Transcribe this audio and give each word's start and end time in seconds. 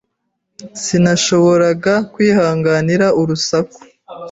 Sinashoboraga 0.83 1.93
kwihanganira 2.13 3.07
urusaku. 3.21 3.79